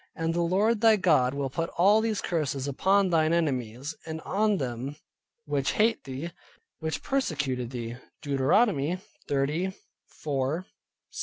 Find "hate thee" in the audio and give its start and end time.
5.73-6.31